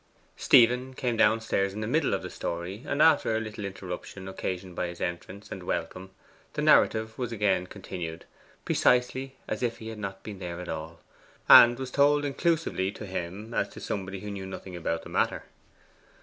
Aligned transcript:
Stephen 0.35 0.95
came 0.95 1.15
downstairs 1.15 1.75
in 1.75 1.81
the 1.81 1.85
middle 1.85 2.11
of 2.15 2.23
the 2.23 2.29
story, 2.31 2.83
and 2.87 3.03
after 3.03 3.33
the 3.33 3.39
little 3.39 3.63
interruption 3.65 4.27
occasioned 4.27 4.75
by 4.75 4.87
his 4.87 4.99
entrance 4.99 5.51
and 5.51 5.61
welcome, 5.61 6.09
the 6.53 6.61
narrative 6.63 7.15
was 7.19 7.31
again 7.31 7.67
continued, 7.67 8.25
precisely 8.65 9.35
as 9.47 9.61
if 9.61 9.77
he 9.77 9.89
had 9.89 9.99
not 9.99 10.23
been 10.23 10.39
there 10.39 10.59
at 10.59 10.67
all, 10.69 11.01
and 11.47 11.77
was 11.77 11.91
told 11.91 12.25
inclusively 12.25 12.91
to 12.91 13.05
him, 13.05 13.53
as 13.53 13.69
to 13.69 13.79
somebody 13.79 14.21
who 14.21 14.31
knew 14.31 14.47
nothing 14.47 14.75
about 14.75 15.03
the 15.03 15.09
matter. 15.09 15.43